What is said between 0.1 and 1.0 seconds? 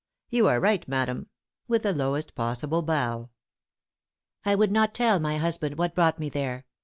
'You are right,